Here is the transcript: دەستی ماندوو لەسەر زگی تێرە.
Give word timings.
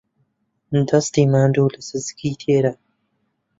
دەستی 0.89 1.25
ماندوو 1.33 1.73
لەسەر 1.73 2.01
زگی 2.07 2.33
تێرە. 2.41 2.73